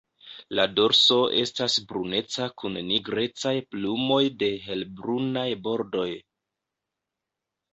La 0.59 0.63
dorso 0.77 1.17
estas 1.41 1.75
bruneca 1.91 2.47
kun 2.63 2.79
nigrecaj 2.87 3.53
plumoj 3.75 4.19
de 4.45 4.51
helbrunaj 4.65 5.47
bordoj. 5.69 6.09